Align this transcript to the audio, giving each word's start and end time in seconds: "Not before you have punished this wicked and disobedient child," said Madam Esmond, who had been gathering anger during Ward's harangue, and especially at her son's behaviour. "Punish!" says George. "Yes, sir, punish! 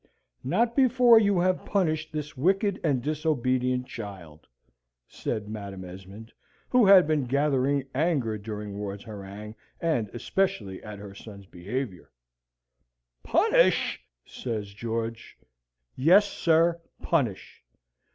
"Not 0.43 0.75
before 0.75 1.19
you 1.19 1.39
have 1.41 1.63
punished 1.63 2.11
this 2.11 2.35
wicked 2.35 2.79
and 2.83 3.03
disobedient 3.03 3.85
child," 3.85 4.47
said 5.07 5.47
Madam 5.47 5.85
Esmond, 5.85 6.33
who 6.69 6.87
had 6.87 7.05
been 7.05 7.25
gathering 7.27 7.85
anger 7.93 8.39
during 8.39 8.79
Ward's 8.79 9.03
harangue, 9.03 9.53
and 9.79 10.09
especially 10.09 10.81
at 10.81 10.97
her 10.97 11.13
son's 11.13 11.45
behaviour. 11.45 12.09
"Punish!" 13.21 14.01
says 14.25 14.73
George. 14.73 15.37
"Yes, 15.95 16.27
sir, 16.27 16.81
punish! 17.03 17.63